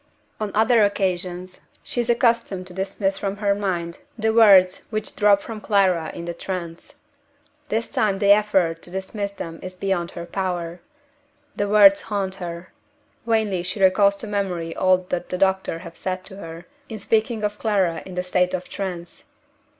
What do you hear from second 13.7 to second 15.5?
recalls to memory all that the